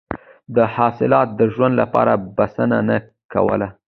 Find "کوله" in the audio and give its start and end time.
3.33-3.67